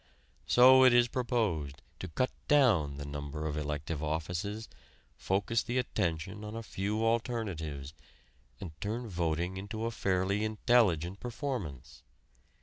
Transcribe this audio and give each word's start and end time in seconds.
So 0.47 0.83
it 0.83 0.93
is 0.95 1.07
proposed 1.07 1.83
to 1.99 2.07
cut 2.07 2.31
down 2.47 2.97
the 2.97 3.05
number 3.05 3.45
of 3.45 3.55
elective 3.55 4.01
offices, 4.03 4.67
focus 5.15 5.61
the 5.61 5.77
attention 5.77 6.43
on 6.43 6.55
a 6.55 6.63
few 6.63 7.05
alternatives, 7.05 7.93
and 8.59 8.71
turn 8.81 9.07
voting 9.07 9.57
into 9.57 9.85
a 9.85 9.91
fairly 9.91 10.43
intelligent 10.43 11.19
performance. 11.19 12.01